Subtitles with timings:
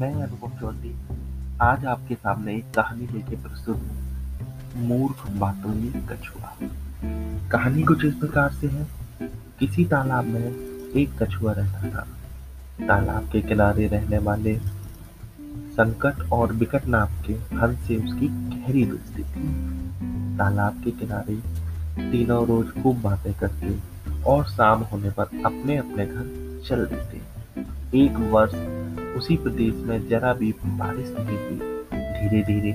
[0.00, 0.94] मैं अनुभव चौधरी,
[1.62, 6.52] आज आपके सामने एक कहानी लेके प्रस्तुत हूँ। मूर्ख बातूनी कछुआ।
[7.50, 8.86] कहानी कुछ इस प्रकार से है,
[9.58, 10.46] किसी तालाब में
[10.96, 12.06] एक कछुआ रहता था।
[12.86, 14.58] तालाब के किनारे रहने वाले
[15.76, 19.48] संकट और विकट नाम के हंस से उसकी गहरी दोस्ती थी।
[20.38, 21.36] तालाब के किनारे
[22.10, 23.78] तीनों रोज खूब बातें करते
[24.24, 27.20] और शाम होने पर अपने अपने घर चल देते।
[28.04, 28.54] एक वर्ष
[29.20, 31.58] उसी प्रदेश में जरा भी बारिश नहीं हुई।
[32.20, 32.70] धीरे धीरे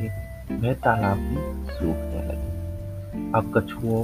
[0.56, 1.36] वह तालाब भी
[1.70, 4.04] सूखने लगी। अब कछुओं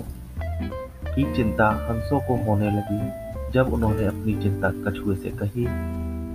[1.05, 5.66] की चिंता हंसों को होने लगी। जब उन्होंने अपनी चिंता कछुए से कही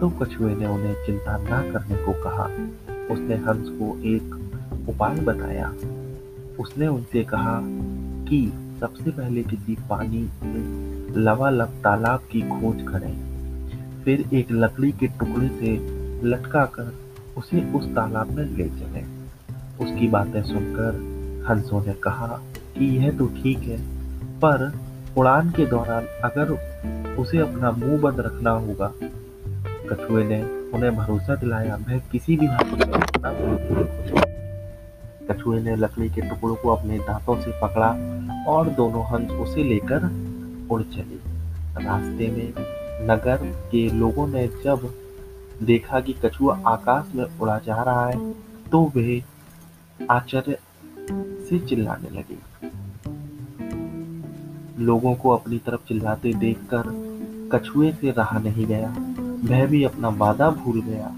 [0.01, 2.45] तो कछुए ने उन्हें चिंता न करने को कहा।
[3.15, 5.69] उसने हंस को एक उपाय बताया।
[6.61, 7.61] उसने उनसे कहा
[8.29, 13.15] कि सबसे पहले किसी पानी में लबालब तालाब की खोज करें।
[14.05, 15.96] फिर एक लकड़ी के टुकड़े से
[16.27, 16.93] लटका कर
[17.39, 19.03] उसे उस तालाब में ले चले।
[19.85, 20.93] उसकी बातें सुनकर
[21.49, 22.27] हंसों ने कहा
[22.77, 23.79] कि यह तो ठीक है,
[24.41, 24.73] पर
[25.19, 26.51] उड़ान के दौरान अगर
[27.19, 28.93] उसे अपना मुँह बंद रखना होगा।
[29.91, 30.43] कछुए ने
[30.75, 33.31] उन्हें भरोसा दिलाया वह किसी भी हालत में अपना
[35.31, 37.89] कछुए ने लकड़ी के टुकड़ों को अपने दांतों से पकड़ा
[38.53, 40.05] और दोनों हंस उसे लेकर
[40.71, 41.19] उड़ चले।
[41.85, 42.49] रास्ते में
[43.09, 44.89] नगर के लोगों ने जब
[45.63, 48.33] देखा कि कछुआ आकाश में उड़ा जा रहा है
[48.71, 49.23] तो वे
[50.11, 50.59] आश्चर्य
[51.49, 52.39] से चिल्लाने लगे।
[54.85, 56.91] लोगों को अपनी तरफ़ चिल्लाते देखकर
[57.53, 58.89] कछुए से रहा नहीं गया।
[59.45, 61.15] वह भी अपना वादा भूल गया।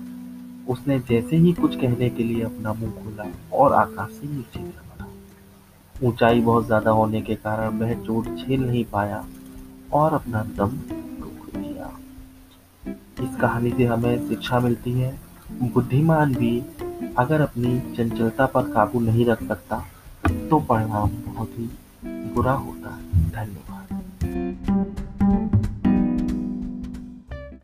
[0.68, 3.24] उसने जैसे ही कुछ कहने के लिए अपना मुँह खोला
[3.56, 5.06] और आकाश से नीचे गिर पड़ा
[6.08, 9.24] ऊंचाई बहुत ज़्यादा होने के कारण वह चोट झेल नहीं पाया
[9.92, 10.78] और अपना दम
[13.20, 15.12] इस कहानी से हमें शिक्षा मिलती है।
[15.64, 16.62] बुद्धिमान भी
[17.18, 19.84] अगर अपनी चंचलता पर काबू नहीं रख सकता
[20.50, 21.68] तो परिणाम बहुत ही
[22.34, 24.97] बुरा होता है। धन्यवाद।